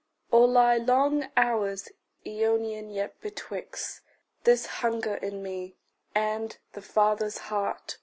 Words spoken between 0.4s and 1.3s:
lie long